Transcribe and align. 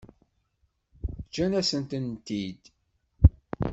Ǧǧan-asen-tent-id. 1.25 2.61